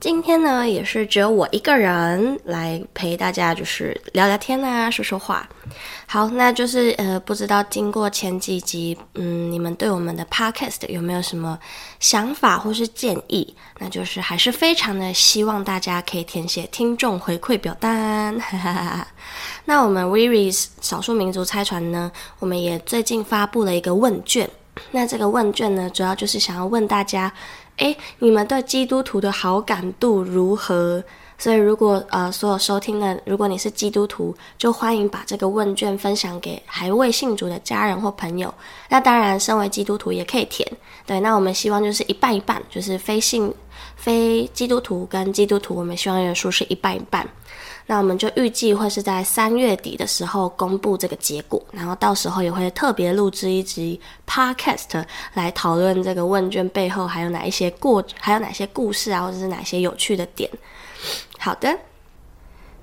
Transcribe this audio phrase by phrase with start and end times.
[0.00, 5.48] 今天呢，也是只有我一个人来陪大家，就是聊聊天啊，说说话。
[6.06, 11.58] 好，那就是呃，不知道经过前几集，嗯，你们对我们的 podcast 有没有什么
[11.98, 13.56] 想法或是建议？
[13.80, 18.38] 那就是还是非常的希望大家可以填写听众回馈表单。
[18.38, 19.08] 哈哈哈。
[19.64, 24.48] 那我们 WIRI 少数民族拆船呢，我们也最近发布了一个问卷。
[24.92, 27.32] 那这个问卷呢，主要就是想要问大家。
[27.78, 31.02] 诶，你们对基督徒的好感度如何？
[31.40, 38.52] 所以，如果呃，所有收听的，如果你是基督徒，就欢迎把这个问卷分享给还未信主的家人或朋友。
[38.88, 40.68] 那当然，身为基督徒也可以填。
[41.06, 43.54] 对，那我们希望就是一半一半，就是非信、
[43.94, 47.24] 非基督徒跟基督徒，我们希望人数是一半一半。
[47.90, 60.50] 那我们就预计会是在三月底的时候公布这个结果，然后到时候也会特别录制一集 podcast 来讨论这个问卷背后还有哪一些过，还有哪些故事啊，或者是哪些有趣的点。
[61.38, 61.78] 好的，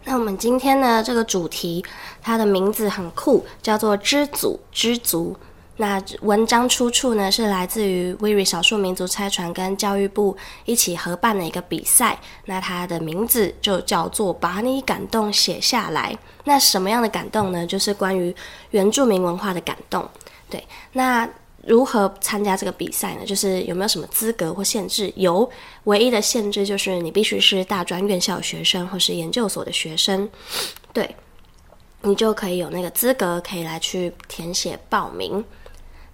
[0.05, 1.85] 那我们今天呢，这个主题
[2.23, 5.37] 它的名字很酷，叫做“知足知足”。
[5.77, 12.17] 那文章出处呢，是来自于 WIRI 少数民族拆船跟教育部一起合办的一个比赛。
[12.45, 16.17] 那它的名字就叫做“把你感动写下来”。
[16.45, 17.67] 那什么样的感动呢？
[17.67, 18.33] 就是关于
[18.69, 20.07] 原住民文化的感动。
[20.49, 21.27] 对，那
[21.65, 23.25] 如何参加这个比赛呢？
[23.25, 25.11] 就是有没有什么资格或限制？
[25.17, 25.49] 有，
[25.83, 30.29] 唯一的限制就是你必须是大专院校学生或是研究所的学生。
[30.93, 31.13] 对，
[32.01, 35.43] 你就可以有那个资格，可以来去填写报名。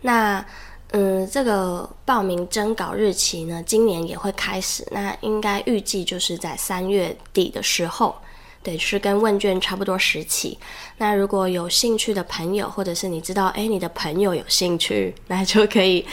[0.02, 0.44] 那，
[0.92, 4.86] 嗯，这个报名征稿日期呢，今年也会开始。
[4.92, 8.16] 那应该预计就是在三月底的时候，
[8.62, 10.58] 对，是跟问卷差不多时期。
[10.98, 16.06] 那如果有兴趣的朋友，或者是你知道，诶，你的朋友有兴趣，那就可以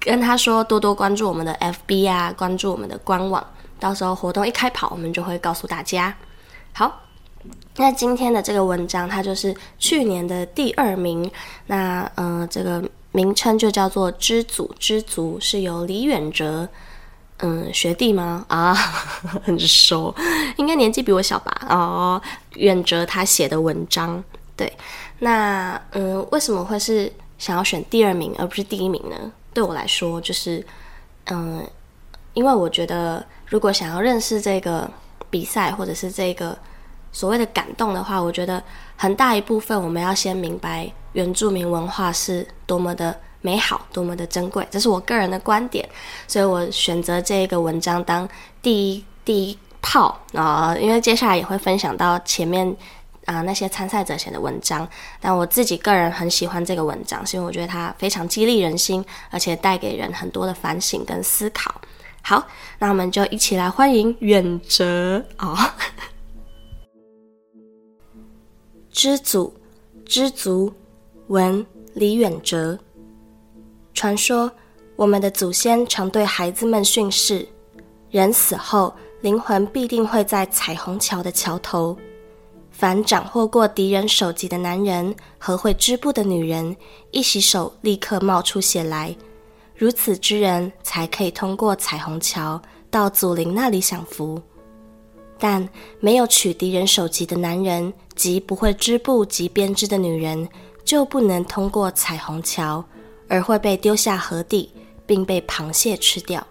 [0.00, 3.46] 跟他说，多多关注我们的 FB 啊，关注我们的官网。
[3.78, 6.12] 到时候活动一开跑，我们就会告诉大家。
[6.72, 7.02] 好，
[7.76, 11.30] 那今天的这个文章，它就是去年的第二名。
[11.66, 12.82] 那，呃，这个。
[13.12, 16.68] 名称就叫做“知足知足”，是由李远哲，
[17.38, 18.44] 嗯，学弟吗？
[18.48, 18.74] 啊，
[19.44, 20.14] 很熟，
[20.56, 21.66] 应该年纪比我小吧？
[21.68, 22.20] 哦，
[22.54, 24.22] 远哲他写的文章，
[24.56, 24.72] 对，
[25.20, 29.32] 那嗯，为什么会是想要选第二名而不是第一名呢？
[29.54, 30.64] 对我来说，就是
[31.26, 31.66] 嗯，
[32.34, 34.88] 因为我觉得如果想要认识这个
[35.30, 36.56] 比赛或者是这个
[37.10, 38.62] 所谓的感动的话，我觉得
[38.98, 40.92] 很大一部分我们要先明白。
[41.12, 45.88] 原住民文化是多么的美好，多么的珍贵，这是我个人的观点，
[46.26, 48.28] 所以我选择这个文章当
[48.60, 52.76] 第一第一炮啊，因为接下来也会分享到前面
[53.24, 54.86] 啊、那些参赛者写的文章，
[55.20, 61.74] 但我自己个人很喜欢这个文章，是因为我觉得它非常激励人心，而且带给人很多的反省跟思考。
[62.22, 62.46] 好，
[62.78, 65.74] 那我们就一起来欢迎远哲啊，
[68.98, 69.54] 知足
[70.04, 70.72] 知足。
[71.28, 71.64] 文
[71.94, 72.76] 李远哲。
[73.94, 74.50] 传说
[74.96, 77.46] 我们的祖先常对孩子们训示：
[78.10, 81.96] 人死后，灵魂必定会在彩虹桥的桥头。
[82.72, 86.76] 凡斩获过敌人首级的男人和会织布的女人，
[87.12, 89.14] 一洗手立刻冒出血来。
[89.76, 94.42] 如此之人才可以通过彩虹桥到祖灵那里享福。
[95.38, 95.66] 但
[96.00, 100.48] 没有取敌人首级的男人及不会织布及编织的女人，
[100.84, 102.84] 就不能通过彩虹桥，
[103.28, 104.70] 而会被丢下河底，
[105.06, 106.44] 并被螃蟹吃掉。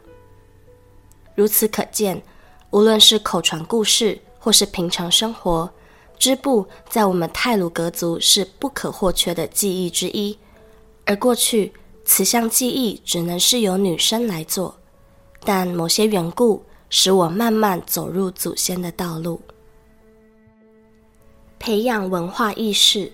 [1.36, 2.22] 如此可见，
[2.72, 5.70] 无论是口传故事，或是平常生活，
[6.18, 10.38] 织布在我们泰鲁格族是不可或缺的技艺之一。
[11.06, 11.74] 而过去，
[12.06, 14.78] 此项技艺只能是由女生来做，
[15.44, 19.42] 但某些缘故使我慢慢走入祖先的道路。
[21.60, 23.12] 培养文化意识。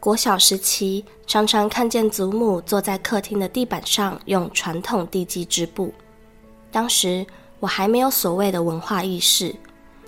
[0.00, 5.92] 国小时期，常常看见祖母坐在客厅的地板上用传统地基织布。
[6.72, 7.26] 当时
[7.58, 9.54] 我还没有所谓的文化意识，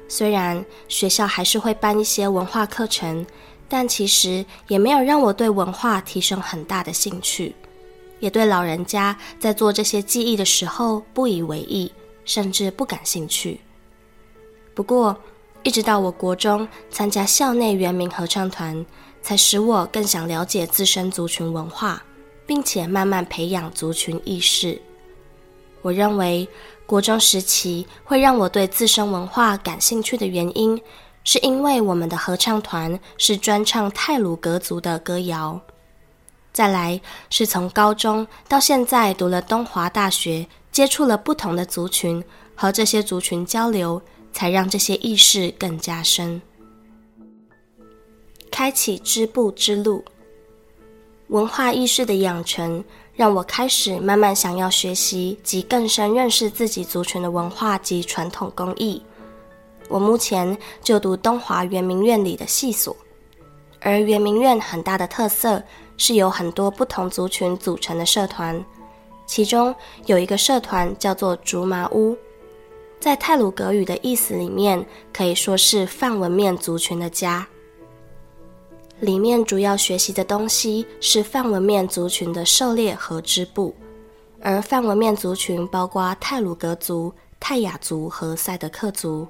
[0.09, 3.27] 虽然学校还是会办一些文化课程，
[3.69, 7.55] 但其实也没有让我对文化提升很大的兴趣，
[8.19, 11.93] 也对老人家在做这些技艺的时候不以为意，
[12.25, 13.61] 甚至不感兴趣。
[14.75, 15.17] 不过，
[15.63, 18.85] 一直到我国中参加校内原民合唱团，
[19.21, 22.03] 才使我更想了解自身族群文化，
[22.47, 24.81] 并且慢慢培养族群意识。
[25.83, 26.49] 我认为，
[26.87, 30.81] 国中时期会让我对自身文化感兴趣的原因，
[31.25, 35.61] 是因为我们的合唱团是专唱泰鲁格族的歌谣。
[36.53, 37.01] 再来，
[37.31, 42.23] 是从高中到现在读了东华大学，接触了不同的族群，
[42.55, 44.01] 和这些族群交流。
[44.35, 46.41] 才让这些意识更加深。
[48.51, 50.03] 开启织布之路，
[51.29, 52.83] 文化意识的养成，
[53.15, 59.03] 让我开始慢慢想要学习及更深认识自己族群的文化及传统工艺。
[59.91, 62.97] 我目前就读东华圆明院里的系所，
[63.81, 65.63] 而圆明院很大的特色
[65.97, 68.65] 是由很多不同族群组成的社团，
[69.27, 69.75] 其中
[70.07, 72.17] 有一个社团叫做竹麻屋。
[73.01, 77.47] 在泰鲁格语的意思里面，可以说是范文面族群的家。
[79.01, 83.75] 里面主要学习的东西是范文面族群的狩猎和织布，
[84.41, 89.27] 而范文面族群包括泰鲁格族、泰雅族和赛德克族。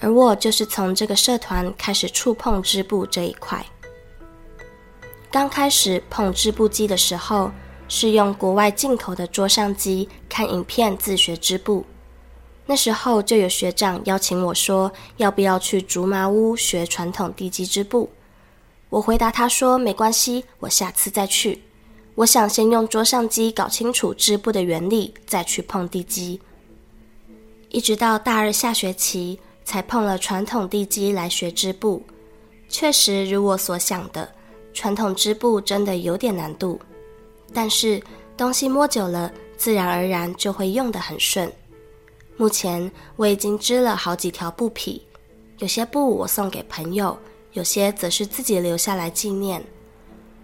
[0.00, 3.64] 而我就是从这个社团开始触碰织布这一块。
[5.30, 7.50] 刚开始碰织布机的时候，
[7.88, 11.84] 是用国外进口的桌上机看影片自学织布。
[12.64, 18.10] 那时候就有学长邀请我说，要不要去竹麻屋学传统地基织布？
[18.88, 21.62] 我回答他说没关系，我下次再去。
[22.14, 26.40] 我想先用桌上机搞清楚织布的原理，再去碰地基。
[27.68, 32.02] 一直到大二下学期才碰了传统地基来学织布。
[32.68, 34.32] 确实如我所想的，
[34.76, 36.78] 传统织布真的有点难度，
[37.54, 38.00] 但是
[38.36, 41.50] 东西摸久了，自然而然就会用得很顺。
[42.36, 45.02] 目前我已经织了好几条布匹，
[45.60, 47.18] 有些布我送给朋友，
[47.54, 49.64] 有些则是自己留下来纪念。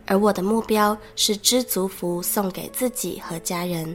[0.06, 3.94] 而我的目标是织足服送给自己和家人。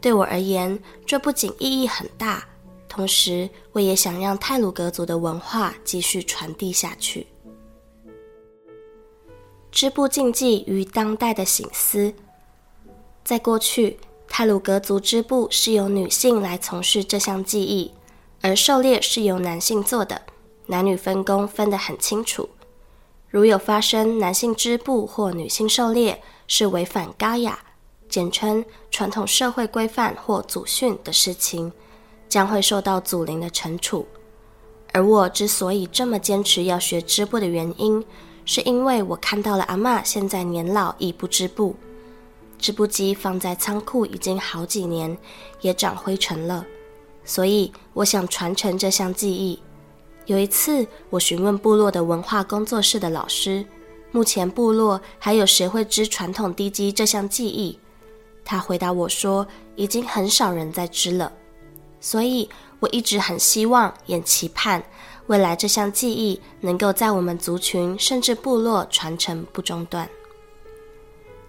[0.00, 2.42] 对我而言，这不仅意义很大，
[2.88, 7.26] 同时我也想让泰鲁格族的文化继续传递下去。
[9.72, 12.14] 织布禁忌与当代的醒思，
[13.24, 13.98] 在过去。
[14.28, 17.92] 泰鲁格族织布是由女性来从事这项技艺，
[18.40, 20.22] 而狩猎是由男性做的，
[20.66, 22.48] 男女分工分得很清楚。
[23.28, 27.58] 如有发生男性织布或女性狩猎是违反嘎雅
[28.08, 31.70] （简称传统社会规范或祖训）的事情，
[32.26, 34.06] 将会受到祖灵的惩处。
[34.92, 38.02] 而我之所以这么坚持要学织布的原因，
[38.44, 41.76] 是因为我看到了阿嬷现在年老已不织布。
[42.58, 45.18] 织布机放在仓库已经好几年，
[45.62, 46.64] 也长灰尘了，
[47.24, 49.60] 所以我想传承这项技艺。
[50.26, 53.66] 有一次，我询问部落的文化工作室的老师，
[54.12, 57.78] 目前部落还有谁会织传统地基这项技艺？
[58.44, 59.44] 他回答我说，
[59.74, 61.32] 已经很少人在织了。
[62.00, 64.84] 所以我一直很希望，也期盼
[65.32, 70.06] 未来这项技艺能够在我们族群甚至部落传承不中断。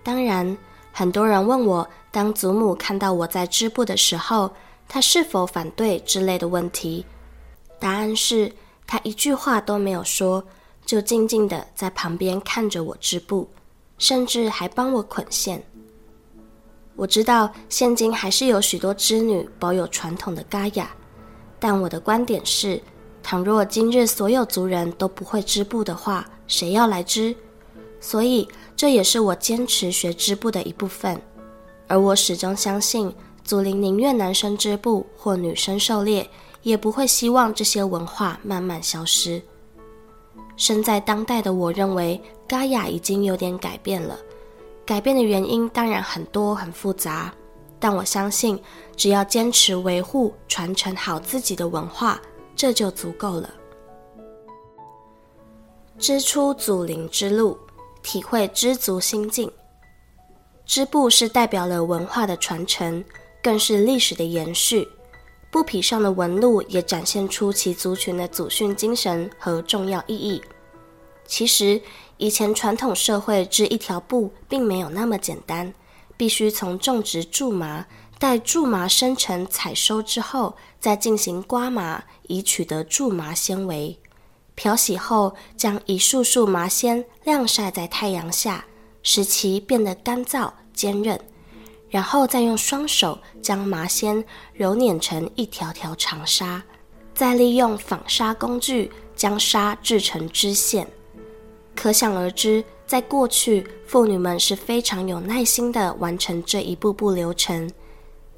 [0.02, 0.58] 当然。
[0.96, 4.52] 很多人问我，当祖母看到我在织布的时候，
[4.88, 7.04] 她是否反对之类的问题。
[7.80, 8.54] 答案是，
[8.86, 10.44] 她一句话都没有说，
[10.86, 13.50] 就静静地在旁边看着我织布，
[13.98, 15.64] 甚至还帮我捆线。
[16.96, 20.96] 我知道，现今还是有许多织女保有传统的嘎雅，
[21.60, 22.80] 但我的观点是，
[23.24, 27.36] 倘若今日所有族人都不会织布的话，谁要来织？
[28.00, 28.48] 所以。
[28.76, 31.22] 这也是我坚持学织布的一部分，
[31.88, 33.14] 而我始终相信，
[33.46, 36.28] 祖灵宁愿男生织布或女生狩猎，
[36.64, 39.42] 也不会希望这些文化慢慢消失。
[40.58, 44.18] 身在当代的我认为，嘎雅已经有点改变了，
[44.86, 47.34] 改变的原因当然很多很复杂，
[47.80, 48.60] 但我相信，
[48.98, 52.20] 只要坚持维护、传承好自己的文化，
[52.56, 53.50] 这就足够了。
[55.98, 57.58] 织出祖灵之路。
[58.06, 59.50] 体会知足心境，
[60.66, 63.02] 织布是代表了文化的传承，
[63.42, 64.86] 更是历史的延续。
[65.50, 70.44] 布匹上的纹路也展现出其族群的祖训精神和重要意义。
[71.26, 71.82] 其实，
[72.18, 75.74] 以前传统社会织一条布并没有那么简单，
[76.18, 77.86] 必须从种植苎麻，
[78.20, 83.98] 待苎麻生成、采收之后，再进行刮麻，以取得苎麻纤维。
[84.54, 88.66] 漂洗后，将一束束麻纤晾晒在太阳下，
[89.02, 91.18] 使其变得干燥坚韧，
[91.90, 94.22] 然后再用双手将麻纤
[94.54, 96.62] 揉捻成一条条长纱，
[97.16, 100.86] 再利用纺纱工具将纱制成织线。
[101.74, 107.72] 可想而知，在过去，妇女们是非常有耐心的完成这一步步流程。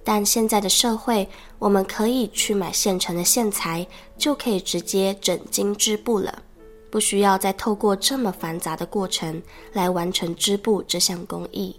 [0.08, 3.86] 但现在的社会，我们可以去买现成的线材，
[4.20, 6.44] 就可以直接整经织布了，
[6.92, 9.42] 不需要再透过这么繁杂的过程
[9.74, 11.76] 来完成织布这项工艺。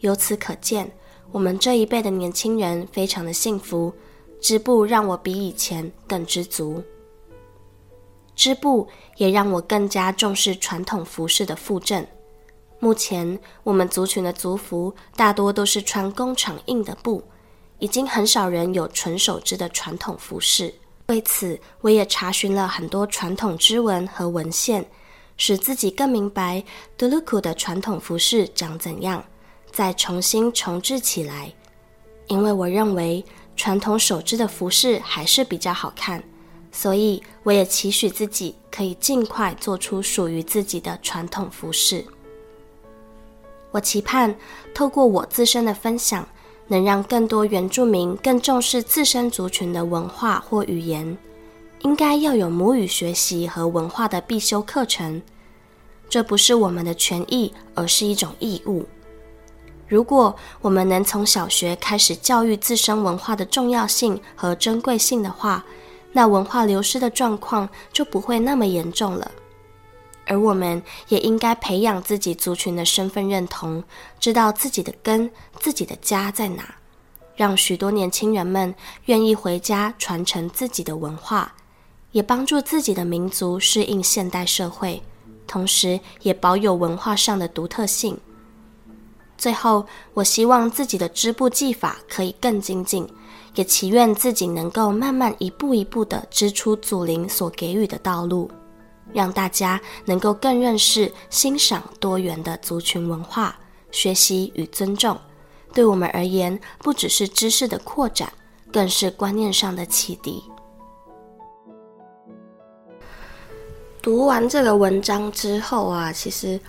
[0.00, 0.92] 由此可见，
[1.32, 3.90] 我们这一辈的年轻人非常的幸福，
[4.38, 6.82] 织布让我比以前更知足。
[8.34, 8.86] 织布
[9.16, 12.06] 也让我更加重视传统服饰的复振。
[12.80, 17.22] 目前，我们族群的族服大多都是穿工厂印的布。
[17.78, 20.74] 已经很少人有纯手织的传统服饰，
[21.08, 24.84] 为此我也查询了很多传统织纹和文献，
[25.36, 26.64] 使自己更明白
[26.96, 29.24] 德鲁库的传统服饰长怎样，
[29.70, 31.52] 再重新重制起来。
[32.28, 36.22] 因为我认为传统手织的服饰还是比较好看，
[36.72, 42.04] 所以我也期许自己可以尽快做出属于自己的传统服饰。
[43.70, 44.34] 我期盼
[44.74, 46.26] 透过我自身的分享，
[46.68, 51.16] 能让更多原住民更重视自身族群的文化或语言，
[51.82, 55.22] 应该要有母语学习和文化的必修课程。
[56.08, 58.86] 这不是我们的权益，而是一种义务。
[59.88, 65.64] 如果我们能从小学开始教育自身文化的重要性和珍贵性的话，
[66.12, 69.30] 那文化流失的状况就不会那么严重了。
[70.26, 73.82] 而我们也应该培养自己族群的身份认同，
[74.18, 76.74] 知道自己的根、自己的家在哪，
[77.36, 81.54] 让许多年轻人们愿意回家传承自己的文化，
[82.12, 85.00] 也帮助自己的民族适应现代社会，
[85.46, 88.18] 同时也保有文化上的独特性。
[89.38, 93.06] 最后，我希望自己的织布技法可以更精进，
[93.54, 98.50] 也祈愿自己能够慢慢一步一步地织出祖灵所给予的道路。
[99.12, 103.58] 让大家能够更认识、欣赏多元的族群文化，
[103.90, 105.18] 学习与尊重，
[105.72, 108.32] 对我们而言，不只是知识的扩展，
[108.72, 110.42] 更是观念上的启迪。
[114.02, 116.60] 读完这个文章之后啊，其实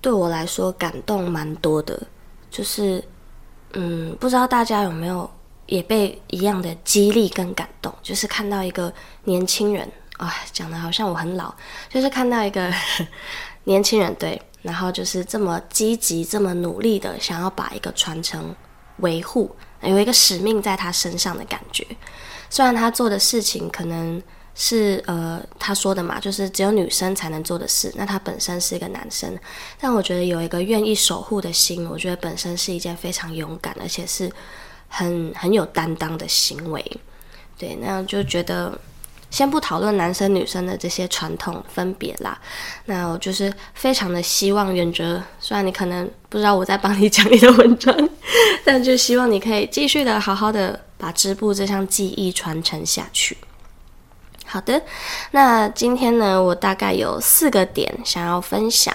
[0.00, 2.02] 对我来说感动蛮多的，
[2.50, 3.02] 就是，
[3.72, 5.30] 嗯，不知道大家有没有
[5.66, 8.92] 也被一样的激励跟感动，就是看到一个
[9.24, 9.90] 年轻人。
[10.18, 11.52] 啊，讲的好像我很老，
[11.88, 12.72] 就是看到一个
[13.64, 18.54] 年轻人，对，然后就是这么积极、这么努力的想要把一个传承
[18.98, 19.50] 维护，
[19.80, 21.84] 有一个使命在他身上的感觉。
[22.50, 24.22] 虽然他做的事情可能
[24.54, 29.36] 是呃他说的嘛，就是只有女生才能做的事，那他本身是一个男生，
[29.80, 34.30] 但我觉得有一个愿意守护的心，我觉得本身是一件非常勇敢，而且是
[34.88, 37.00] 很很有担当的行为。
[37.56, 38.78] 对，那样就觉得。
[39.32, 42.38] 先不讨论男生女生的这些传统分别啦，
[42.84, 48.08] 那我就是非常的希望远哲，虽然你可能不知道我在帮你讲你的文章，
[48.62, 53.34] 但就希望你可以继续的好好的把织布这项技艺传承下去。
[54.44, 54.82] 好的，
[55.30, 58.94] 那今天呢，我大概有四个点想要分享，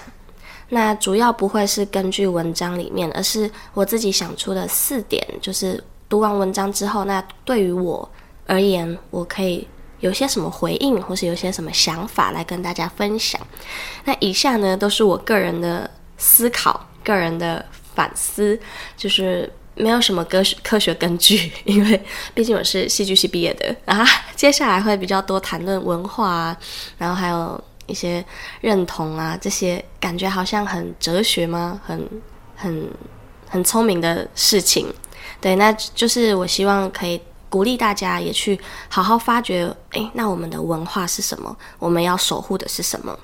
[0.68, 8.08] 那主要不会是根据文章里面，而是我自己想出的四点，就是读完文章之后，那对于我
[8.46, 9.66] 而言，我可以。
[10.00, 13.40] 有些什么回应，或是有些什么想法来跟大家分享？
[14.04, 17.64] 那以下呢，都是我个人的思考、个人的
[17.94, 18.58] 反思，
[18.96, 22.00] 就是没有什么科学科学根据， 因为
[22.32, 23.74] 毕竟我是戏剧系毕业的。
[23.92, 26.56] 啊，接下来会比较多谈论文化啊，
[26.96, 28.24] 然后还有一些
[28.60, 31.80] 认同啊，这些感觉好像很哲学吗？
[31.84, 32.08] 很
[32.54, 32.88] 很
[33.48, 34.92] 很聪明的事情。
[35.40, 37.20] 对，那就是我希望可以。
[37.48, 41.56] 鼓励大家也去好好发掘，诶，那我们的文化是什么？
[41.78, 43.18] 我们要守护的是什么？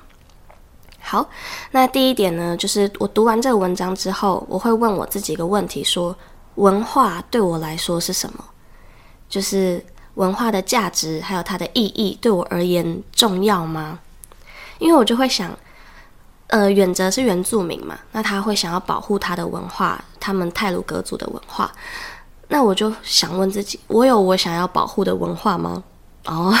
[0.99, 1.29] 好，
[1.71, 6.15] 那第一点呢，就是我读完这个文章之后，我会问我自己一个问题：说
[6.55, 8.43] 文化对我来说是什么？
[9.29, 13.99] 就是文化的价值还有它的意义对我而言重要吗？
[14.79, 15.55] 因为我就会想，
[16.47, 21.71] 呃，远则是原住民嘛，那他会想要保护他的文化，他们泰鲁阁族的文化。
[22.47, 25.83] 那我就想问自己：我有我想要保护的文化吗？
[26.25, 26.53] 哦，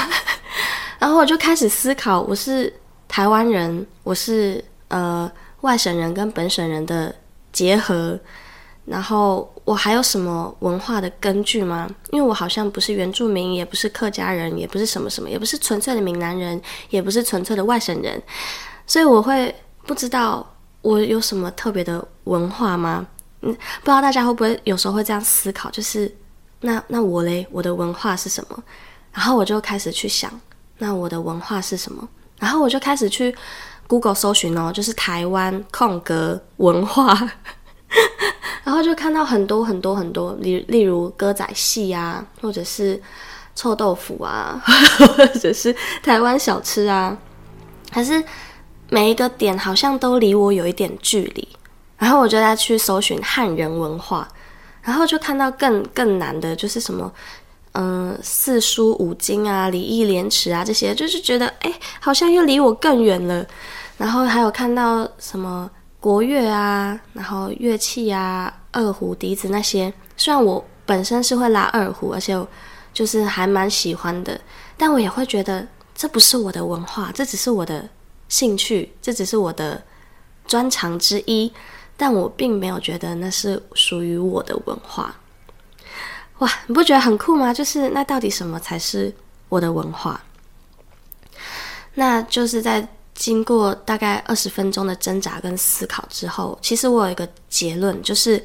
[0.99, 2.73] 然后我就开始思考：我是
[3.07, 7.13] 台湾人，我是呃外省人跟本省人的
[7.51, 8.19] 结合。
[8.85, 11.89] 然后我还有什么文化的根据吗？
[12.11, 16.61] 因为我好像不是原住民，也不是客家人，也不是什么什么，也不是纯粹的闽南人，
[16.91, 18.21] 也不是纯粹的外省人，
[18.85, 19.55] 所以我会
[19.87, 20.47] 不知道
[20.83, 23.07] 我有什么特别的文化吗？
[23.53, 26.13] 不知道大家会不会有时候会这样思考，就是
[26.61, 28.63] 那那我嘞，我的文化是什么？
[29.11, 30.29] 然后我就开始去想，
[30.77, 32.07] 那我的文化是什么？
[32.39, 33.33] 然后我就开始去
[33.87, 37.31] Google 搜寻哦，就是台湾空格文化。
[38.65, 42.99] 然后就看到很多很多很多，例例如歌仔戏啊，或者是
[43.55, 44.59] 臭豆腐啊，
[45.15, 47.15] 或者是台湾小吃啊，
[47.93, 48.21] 可是
[48.89, 51.47] 每一个点好像都离我有一点距离。
[51.97, 54.27] 然后我就再去搜寻汉人文化，
[54.81, 57.11] 然后就看到更更难的，就是什么，
[57.73, 63.45] 嗯，四书五经啊，礼义廉耻啊，这些，就是觉得哎，好像又离我更远了。
[63.97, 65.69] 然后还有看到什么？
[65.97, 72.39] 国乐啊，然后乐器啊，二胡、笛子那些，虽然我本身是会拉二胡，而且
[72.93, 74.39] 就是还蛮喜欢的，
[74.77, 77.89] 但我也会觉得这不是我的文化，这只是我的
[78.29, 79.81] 兴趣，这只是我的
[80.45, 81.51] 专长之一，
[81.97, 85.15] 但我并没有觉得那是属于我的文化。
[86.39, 87.53] 哇，你不觉得很酷吗？
[87.53, 89.13] 就是那到底什么才是
[89.49, 90.21] 我的文化？
[91.93, 92.87] 那就是在。
[93.17, 98.43] 经过大概二十分钟的挣扎跟思考之后，其实我有一个结论，就是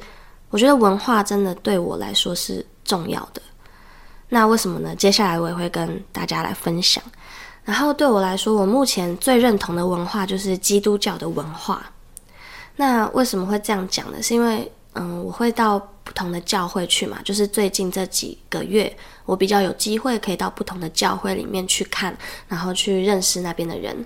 [0.49, 3.41] 我觉得文化真的对我来说是重要的。
[4.29, 4.95] 那为什么呢？
[4.95, 7.03] 接下来我也会跟大家来分享。
[7.65, 11.85] 然后对我来说，我目前最认同的文化就是基督教的文化。
[12.75, 14.21] 那为什么会这样讲呢？
[14.21, 18.93] 是因为嗯，我会到不同的教会去嘛，就是最近这几个月，
[19.25, 22.13] 我比较有机会可以到不同的教会里面去看，
[22.47, 24.05] 然后去认识那边的人。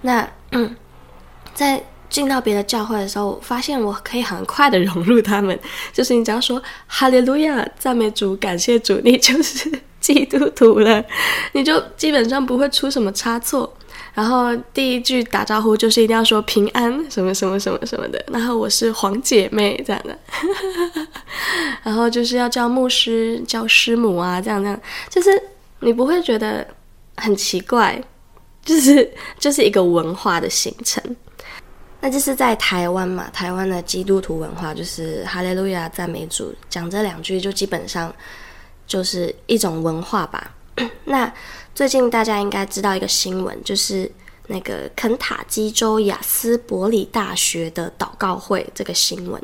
[0.00, 0.74] 那嗯，
[1.52, 5.58] 在进到别的教会的时候，发现我可以很快的融入他们。
[5.92, 9.70] 就是你只要说哈利路亚，赞美主，感谢主，你就是
[10.00, 11.04] 基督徒了，
[11.52, 13.70] 你就基本上不会出什么差错。
[14.14, 18.24] 然后第一句打招呼就是一定要说平安，什么什么什么什么的。
[18.28, 20.18] 然后我是黄姐妹这样的，
[21.82, 25.30] 然后就是要叫牧师、叫师母啊，这样这样，就是
[25.80, 26.66] 你不会觉得
[27.16, 28.02] 很奇怪。
[28.64, 31.02] 就是就是一个文化的形成，
[31.98, 38.14] 那就是在台湾嘛，台湾的基督徒文化就是哈利路亚赞美主，讲这两句就基本上
[38.86, 40.48] 就是一种文化吧。
[41.02, 41.32] 那
[41.74, 44.10] 最近大家应该知道一个新闻，就是
[44.48, 49.42] 那个肯塔基州亚斯伯里大学的祷告会这个新闻，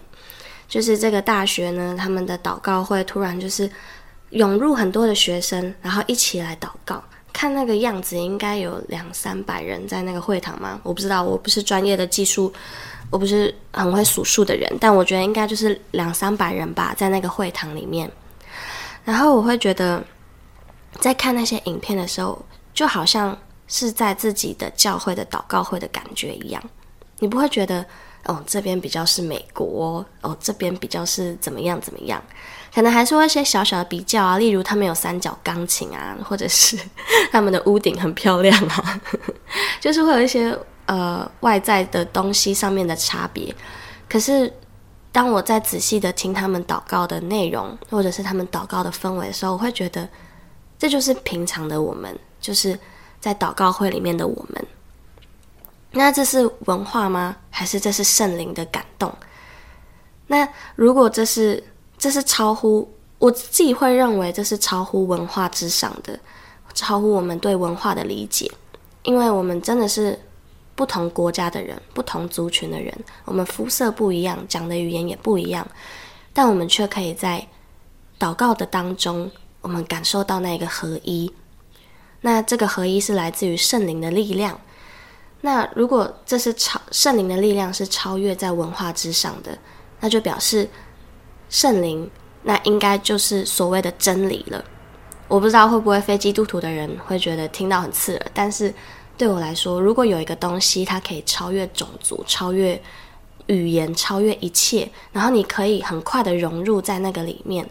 [0.68, 3.70] 就是这个大学呢，他们的祷告会突然就是
[4.30, 7.02] 涌入很多的学生，然后一起来祷告。
[7.32, 10.80] 看那个样子，应该有两三百人在那个会堂吗？
[10.82, 12.52] 我不知道，我不是专业的技术，
[13.10, 18.10] 我不是很会数数的人，但我觉得应该就是两三百人吧，在那个会堂里面。
[19.04, 20.02] 然后我会觉得，
[21.00, 26.62] 在看那些影片的时候，就好像是在自己的教会的祷告会的感觉一样。
[27.20, 27.84] 你不会觉得，
[28.24, 32.22] 哦，这边比较是美国，哦，这边比较是怎么样怎么样。
[32.72, 36.78] 可能还是会一些小小的比较啊，例如他们有三角钢琴啊，或者是
[37.32, 39.00] 他们的屋顶很漂亮啊，
[39.80, 43.52] 就是会有一些呃外在的东西上面的差别。
[44.08, 44.52] 可是
[45.10, 50.08] 当我在仔细的听他们祷告的内容，或者是他们祷告的氛围的时候，我会觉得
[50.78, 52.78] 这就是平常的我们，就是
[53.20, 54.66] 在祷告会里面的我们。
[55.90, 57.36] 那这是文化吗？
[57.50, 59.12] 还是这是圣灵的感动？
[60.26, 61.62] 那如果这是？
[62.00, 62.88] 这是超乎
[63.18, 66.16] 我自己会认为，这是超乎文化之上的，
[66.74, 68.48] 超乎我们对文化的理解，
[69.02, 70.16] 因为我们真的是
[70.76, 75.66] 不同国家的人，不同族群的人，我们肤色不一样，讲的语言也不一样，
[76.32, 77.44] 但我们却可以在
[78.16, 79.28] 祷告的当中，
[79.60, 81.32] 我们感受到那一个合一。
[82.20, 84.60] 那这个合一是来自于圣灵的力量。
[85.40, 89.58] 那如果这是超圣灵的力量是超越在文化之上的，
[90.00, 90.68] 那就表示。
[91.50, 92.10] 圣灵，
[92.42, 94.62] 那应该就是所谓的真理了。
[95.28, 98.70] 我不知道会不会非基督徒的人会觉得听到很刺耳，但是
[99.16, 102.78] 对我来说，如果有一个东西它可以超越种族、超越
[103.46, 107.66] 语言、超越一切，然后你可以很快的融入在那个里面，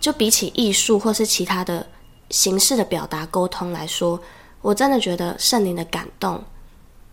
[0.00, 1.86] 就比起艺术或是其他的
[2.30, 4.20] 形式的表达沟通来说，
[4.62, 6.42] 我真的觉得圣灵的感动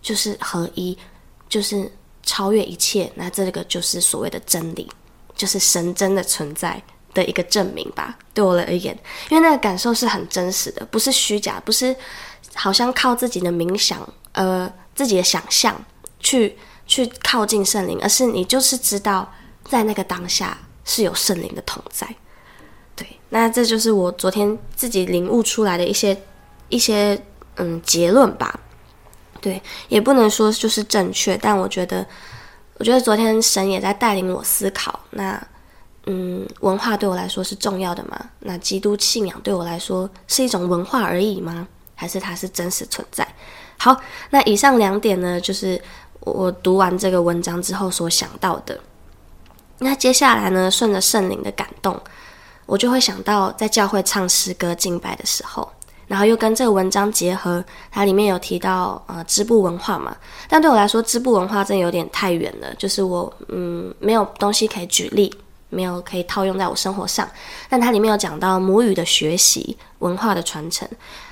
[0.02, 0.98] 就是合一，
[1.48, 1.92] 就是
[2.24, 3.12] 超越一切。
[3.16, 4.90] 那这个就是所谓的真理。
[5.36, 6.82] 就是神真的存在，
[7.14, 8.18] 的一个证明吧。
[8.34, 8.98] 对我而言，
[9.30, 11.96] 因为那个感受是很真实的，不是虚假，不是
[12.56, 15.80] 好像靠自己的冥想，呃，自己的想象
[16.20, 19.32] 去去靠近圣灵，而是你就是知道
[19.66, 22.08] 在那个当下是有圣灵的同在。
[23.30, 26.18] 那这就是我昨天自己领悟出来的一些
[26.70, 27.22] 一些
[27.56, 28.60] 嗯结论吧。
[29.40, 32.06] 对，也不能说就是正确，但我觉得，
[32.78, 35.00] 我觉得昨天神也在带领我思考。
[35.12, 35.42] 那，
[36.08, 38.20] 嗯，文化对我来说是重要的吗？
[38.40, 41.68] 那基督信仰对我来说是一种文化而已吗？
[41.96, 43.28] 还是它是真实存在？
[43.78, 43.96] 好，
[44.32, 45.80] 那以上两点呢，就是
[46.22, 48.80] 我读完这个文章之后所想到的。
[49.80, 52.00] 那接下来呢，顺着圣灵的感动，
[52.68, 55.68] 我就会想到在教会唱诗歌敬拜的时候。
[56.08, 60.16] 然后又跟这个文章结合，它里面有提到呃织布文化嘛，
[60.48, 65.30] 但对我来说织布文化真的有点太远了，就是我嗯没有东西可以举例，
[65.68, 67.30] 没有可以套用在我生活上。
[67.68, 70.88] 但它里面有讲到母语的学习、文化的传承，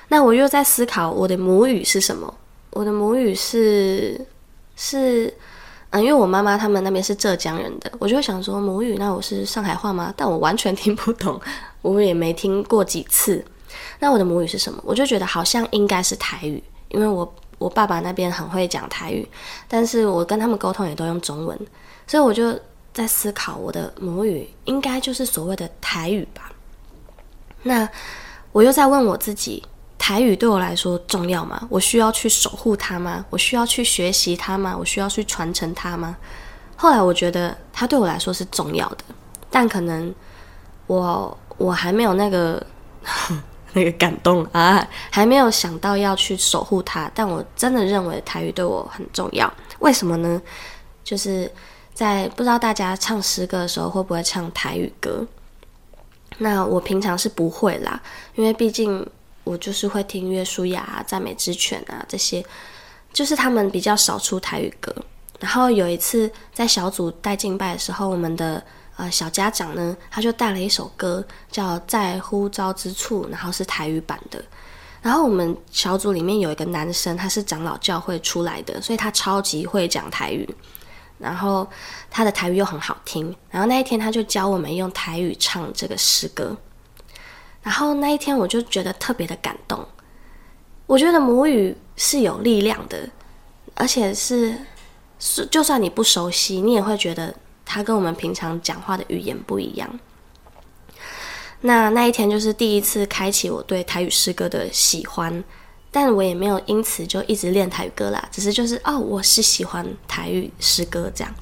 [0.09, 2.33] 那我又在思考我的母语是什么？
[2.71, 4.19] 我的母语是
[4.75, 5.33] 是
[5.95, 10.13] 啊，因为我妈妈他们那边是浙江人的，我就会想说母语，那我是上海话吗？
[10.17, 11.39] 但我完全听不懂，
[11.81, 13.41] 我也没听过几次。
[13.99, 14.77] 那我的母语是什么？
[14.83, 19.25] 我就觉得好像应该是台语，因为我我爸爸那边很会讲台语，
[19.69, 21.57] 但是我跟他们沟通也都用中文，
[22.05, 22.53] 所以我就
[22.93, 26.51] 在思考我的母语应该就是所谓的台语吧。
[27.63, 27.87] 那
[28.51, 29.63] 我又在问我自己，
[30.05, 31.59] 台语对我来说重要吗？
[31.67, 33.25] 我需要去守护它吗？
[33.31, 34.75] 我需要去学习它吗？
[34.77, 36.15] 我需要去传承它吗？
[36.75, 38.97] 后来我觉得它对我来说是重要的，
[39.49, 40.13] 但可能
[40.85, 42.63] 我我还没有那个。
[43.73, 49.51] 那个感动啊，还没有想到要去守护它，但我真的认为台语对我很重要。
[49.79, 50.39] 为什么呢？
[51.03, 51.51] 就是
[51.95, 55.25] 在不知道大家唱诗歌的时候会不会唱台语歌？
[56.37, 57.99] 那我平常是不会啦，
[58.35, 59.05] 因为毕竟
[59.45, 62.45] 我就是会听约书亚、赞美之泉啊这些，
[63.13, 64.93] 就是他们比较少出台语歌。
[65.39, 68.61] 然后有一次在小组带敬拜的时候，我们的。
[68.97, 74.41] 呃，小家长呢，他就带了一首歌，叫《在呼召之处》，然后是台语版的。
[75.01, 80.49] 然后我们小组里面有一个男生，他是长老教会出来的，所以他超级会讲台语，
[81.17, 81.67] 然后
[82.09, 83.35] 他的台语又很好听。
[83.51, 86.55] 然后那一天他就教我们用台语唱这个诗歌。
[87.65, 89.85] 然后那一天我就觉得特别的感动。
[90.85, 93.09] 我觉得母语是有力量的，
[93.73, 94.57] 而且是
[95.19, 97.35] 是，就算你不熟悉，你也会觉得。
[97.67, 99.99] 他跟我们平常讲话的语言不一样。
[101.61, 105.43] 那那一天就是第一次开启我对台语诗歌的喜欢，
[105.89, 111.33] 但我也没有因此就一直练台语歌啦，只是就是哦，我是喜欢台语诗歌这样。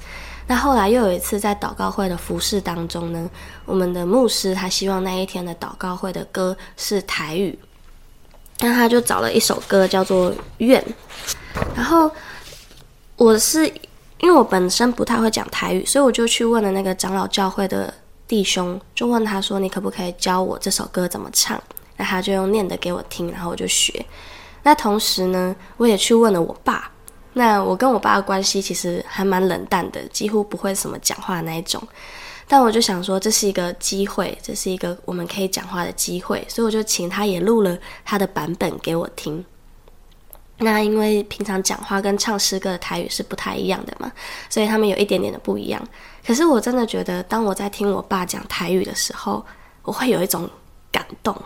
[0.46, 3.30] 那后来又有一次在祷告会的服事当中呢，
[3.64, 7.58] 我们的牧师他希望那一天的祷告会的歌是台语，
[8.60, 10.82] 那他就找了一首歌叫做《愿》，
[11.74, 12.10] 然后
[13.16, 13.72] 我是。
[14.20, 17.92] 因为我本身不太会讲台语，所以我就去问了那个长老教会的
[18.26, 21.62] 弟兄，就问他说：“你可不可以教我这首歌怎么唱？”
[21.98, 24.06] 那他就用念的给我听，然后我就学。
[24.62, 26.90] 那同时呢，我也去问了我爸。
[27.34, 31.82] 那我跟我爸的关系其实还蛮冷淡的，几乎不会什么讲话那一种。
[32.46, 39.44] 但我就想说，这是一个机会，这是一个我们可以讲话的机会，所以我就请他也录了他的版本给我听。
[40.58, 44.12] 那因为平常讲话跟唱诗歌的台语是不太一样的嘛，
[44.48, 45.82] 所以他们有一点点的不一样。
[46.24, 49.44] 可是我真的觉得，当我在听我爸讲台语的时候，
[49.82, 50.48] 我会有一种
[50.92, 51.36] 感动，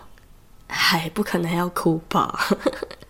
[0.66, 2.38] 还不可能要哭吧？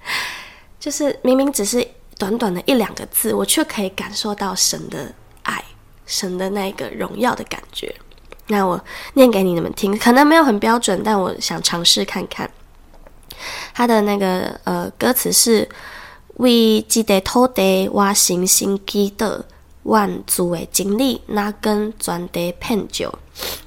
[0.78, 1.84] 就是明明只是
[2.18, 5.64] 短短的一两个字，我却可以感受到神的爱，
[6.04, 7.94] 神的那个荣耀的感觉。
[8.48, 8.82] 那我
[9.14, 12.50] 念给你们听，可能没有很标准，但我想尝试看看。
[13.72, 15.68] 他的那个呃歌词是
[16.34, 19.44] 为这个土地我深深记得，
[19.84, 23.16] 万主的真理那根全地遍照，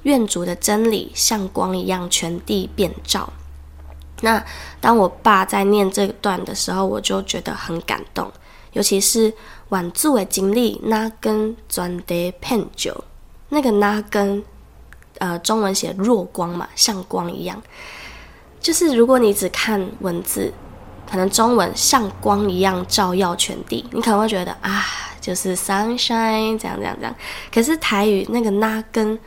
[0.04, 3.32] 愿主的真理像光一样全地遍照。
[4.22, 4.44] 那
[4.80, 8.32] 当我爸在念这段的时候，我就觉得很感动，
[8.74, 9.34] 尤其是
[9.70, 13.04] 晚住的经历，那根全地遍照，
[13.50, 14.44] 那个那根
[15.20, 17.62] 呃中文写弱光嘛，像光一样。
[18.60, 20.54] 就是如果你只看文字，
[21.10, 24.86] 可能中文像光一样照耀全地，你可能会觉得啊，
[25.20, 27.16] 就是 sunshine 这样这样这样。
[27.54, 29.20] 可是台语那个那根，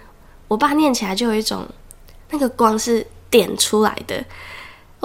[0.48, 1.66] 我爸念起来就有一种
[2.30, 4.24] 那个光是点出来的。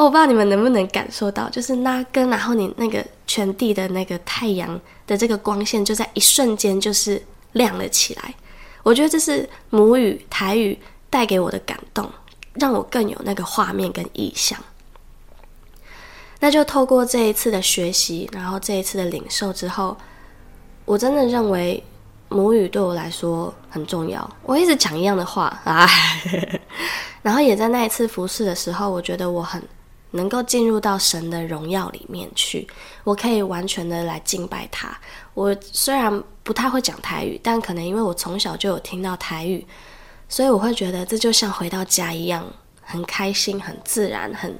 [0.05, 8.33] 我不知道你们能不能感受到，就是那根，然后你那个全地的那个太阳的这个光线就在一瞬间就是亮了起来。
[8.81, 12.09] 我觉得这是母语台语带给我的感动，
[12.53, 14.57] 让我更有那个画面跟意象。
[16.39, 19.97] 那就透过这一次的学习，然后这一次的领受之后，
[20.85, 21.83] 我真的认为
[22.29, 24.37] 母语对我来说很重要。
[24.43, 25.85] 我一直讲一样的话啊，
[27.21, 29.61] 然后也在那一次服侍的时候，我觉得我很
[30.11, 32.67] 能够进入到神的荣耀里面去，
[33.03, 34.97] 我可以完全的来敬拜他。
[35.33, 39.65] 我虽然不太会讲台语，但可能因为我从小就有听到台语，
[40.27, 42.45] 所以我会觉得这就像回到家一样，
[42.81, 44.57] 很开心、很自然、很。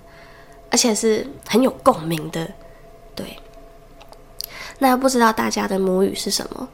[0.72, 2.48] 而且是很有共鸣的，
[3.16, 3.36] 对。
[4.78, 6.70] 那不知道大家的母语是什么？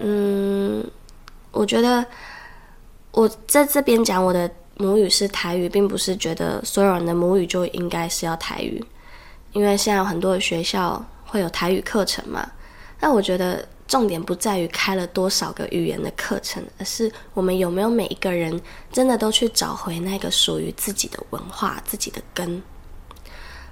[0.00, 0.84] 嗯，
[1.50, 2.04] 我觉得
[3.12, 8.82] 我在这边讲我的母语是台语，并不是觉得所有人的母语就应该是要台语，
[9.52, 12.50] 因为现在有很多的学校会有台语课程嘛。
[13.00, 18.60] 那我觉得重点不在于开了多少个语言的课程，而是我们有没有每一个人
[18.92, 22.62] 真的都去找回那个属于自己的文化、自己的根。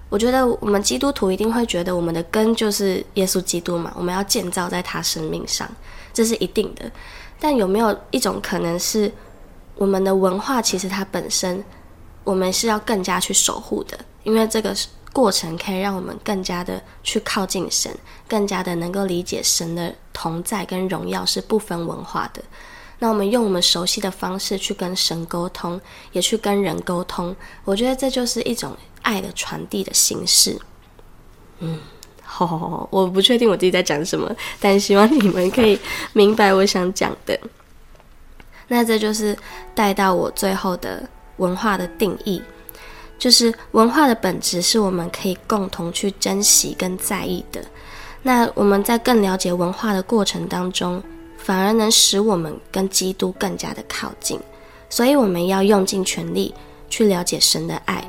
[0.08, 5.68] 我觉得我们基督徒一定会觉得我们的根就是耶稣基督嘛，我们要建造在他生命上，
[6.12, 6.90] 这是一定的。
[7.38, 9.10] 但有没有一种可能是，
[9.80, 11.64] 我们的文化其实它本身，
[12.22, 14.76] 我们是要更加去守护的，因为这个
[15.10, 17.90] 过程可以让我们更加的去靠近神，
[18.28, 22.42] 更加的能够理解神的同在跟荣耀是不分文化的。
[22.98, 25.80] 那我们用我们熟悉的方式去跟神沟通，
[26.12, 28.76] 也去跟人沟通，我觉得这就是一种。
[29.02, 30.60] 爱的传递的形式，
[31.60, 31.78] 嗯，
[32.22, 35.80] 好，好，好，我不确定我自己在讲什么，但希望你们可以
[36.12, 37.40] 明白我想讲的。
[38.72, 39.36] 那这就是
[39.74, 41.02] 带到我最后的
[41.38, 42.40] 文化的定义，
[43.18, 47.60] 就是文化的本质是我们可以共同去珍惜跟在意的。
[48.22, 51.02] 那我们在更了解文化的过程当中，
[51.36, 54.38] 反而能使我们跟基督更加的靠近。
[54.88, 56.54] 所以我们要用尽全力
[56.88, 58.08] 去了解神的爱。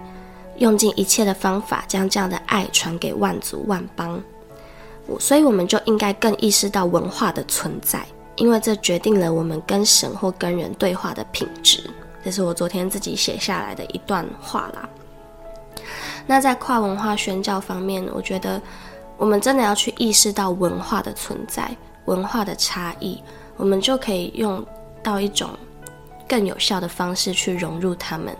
[0.57, 4.21] 用尽一切的方法，将这样的爱传给万族万邦。
[5.07, 11.89] 我所以，我们就应该更意识到文化的存在，因为这决定了我们跟神或跟人对话的品质。
[12.23, 14.87] 这是我昨天自己写下来的一段话啦。
[16.27, 18.61] 那在跨文化宣教方面，我觉得
[19.17, 23.21] 我们真的要去意识到文化的存在、文化的差异，
[23.57, 24.63] 我们就可以用
[25.01, 25.49] 到一种
[26.27, 28.35] 更有效的方式去融入他们。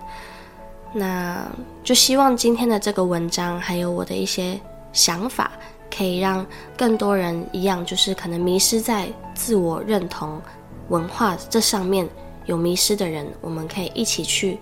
[0.94, 1.44] 那
[1.84, 4.60] 就希望今天的这个文章，还有我的一些
[4.94, 5.52] 想法，
[5.96, 6.46] 可以让
[6.78, 10.42] 更多人一样，就是可能迷失在自我认同
[10.90, 12.08] 文化这上面
[12.46, 14.58] 有迷失的人，我们可以一起去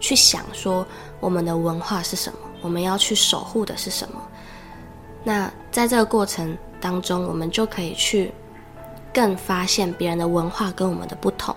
[0.00, 0.86] 去想说，
[1.20, 4.20] 我们的文化是什么，我们要去守护的是什么。
[5.22, 8.32] 那在这个过程当中，我们就可以去
[9.14, 11.54] 更发现别人的文化跟我们的不同。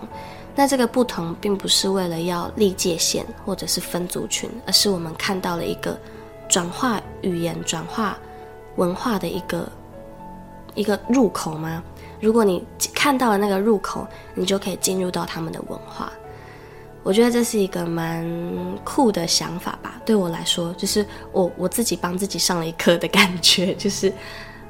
[0.54, 5.98] 那这个不同，并不是为了要立界限或者是分族群，而是我们看到了一个
[6.48, 8.16] 转化语言、转化
[8.76, 9.68] 文化的一个
[10.74, 11.82] 一个入口吗？
[12.20, 16.10] 如果你看到了那个入口，你就可以进入到他们的文化。
[17.02, 18.26] 我觉得这是一个蛮
[18.82, 20.00] 酷的想法吧。
[20.04, 24.12] 对我来说，就是我我自己帮自己上了一课的感觉， 就是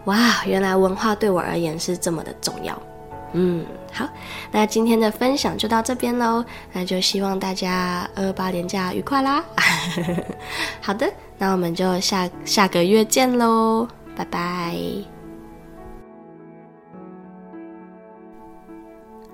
[0.05, 2.83] 哇，原来文化对我而言是这么的重要。
[3.33, 4.09] 嗯，好，
[4.53, 9.45] 那今天的分享就到这边喽，那就希望大家二八连假愉快啦。
[10.81, 14.77] 好的，那我们就下下个月见喽，拜拜。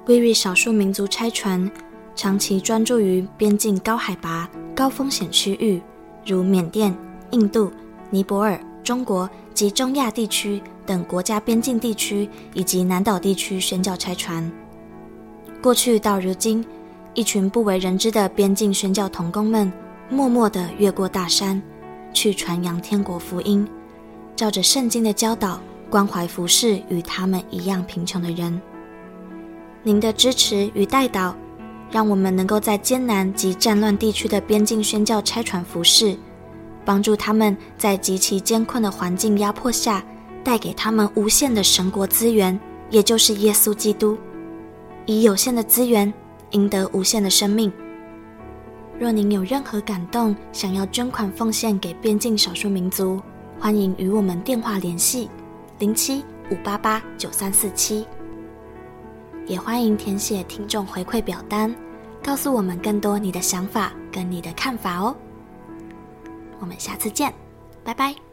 [0.06, 1.70] 威瑞少数民族拆船
[2.14, 5.80] 长期专注于边境高海拔、高风险区域，
[6.26, 6.92] 如缅甸、
[7.30, 7.70] 印度、
[8.10, 10.62] 尼泊尔、中国及中亚地区。
[10.84, 14.50] 等国家边境地区以及南岛地区宣教拆船，
[15.62, 16.62] 过去到如今，
[17.14, 19.72] 一群不为人知的边境宣教童工们，
[20.10, 21.62] 默默地越过大山，
[22.12, 23.66] 去传扬天国福音，
[24.36, 28.60] 照着圣经的教导，关怀服侍与他们一样贫穷的人。
[29.82, 31.34] 您的支持与代祷，
[31.90, 36.16] 让我们能够在艰难及战乱地区的边境宣教差传服侍，
[36.84, 40.04] 帮助他们在极其艰困的环境压迫下。
[40.44, 42.58] 带给他们无限的神国资源，
[42.90, 44.18] 也就是耶稣基督，
[45.06, 46.12] 以有限的资源
[46.50, 47.72] 赢得无限的生命。
[49.02, 53.20] 若您有任何感动，想要捐款奉献给边境少数民族，
[53.58, 55.28] 欢迎与我们电话联系：
[55.80, 58.06] 零七五八八九三四七。
[59.48, 61.74] 也欢迎填写听众回馈表单，
[62.22, 65.12] 告诉我们更多你的想法跟你的看法哦。
[66.60, 67.34] 我们下次见，
[67.82, 68.31] 拜拜。